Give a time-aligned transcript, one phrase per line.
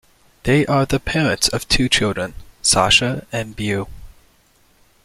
[0.45, 3.87] They are the parents of two children, Sasha and Beau.